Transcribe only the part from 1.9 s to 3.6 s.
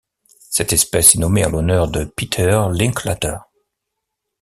Peter Linklater.